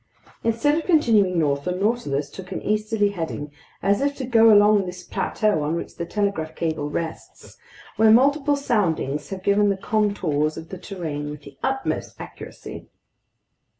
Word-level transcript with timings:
Instead 0.43 0.73
of 0.79 0.85
continuing 0.85 1.37
north, 1.37 1.65
the 1.65 1.71
Nautilus 1.71 2.31
took 2.31 2.51
an 2.51 2.59
easterly 2.63 3.09
heading, 3.09 3.51
as 3.83 4.01
if 4.01 4.15
to 4.15 4.25
go 4.25 4.51
along 4.51 4.87
this 4.87 5.03
plateau 5.03 5.61
on 5.61 5.75
which 5.75 5.95
the 5.95 6.07
telegraph 6.07 6.55
cable 6.55 6.89
rests, 6.89 7.55
where 7.97 8.09
multiple 8.09 8.55
soundings 8.55 9.29
have 9.29 9.43
given 9.43 9.69
the 9.69 9.77
contours 9.77 10.57
of 10.57 10.69
the 10.69 10.79
terrain 10.79 11.29
with 11.29 11.43
the 11.43 11.55
utmost 11.61 12.19
accuracy. 12.19 12.87